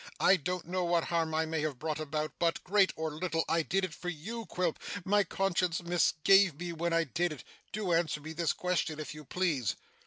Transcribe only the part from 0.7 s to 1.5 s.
what harm I